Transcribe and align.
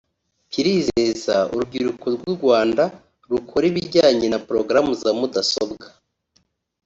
kirizeza 0.51 1.37
urubyiruko 1.53 2.05
rw’u 2.15 2.31
Rwanda 2.37 2.83
rukora 3.31 3.63
ibijyanye 3.71 4.25
na 4.29 4.39
porogaramu 4.45 4.93
za 5.01 5.09
mudasobwa 5.19 5.85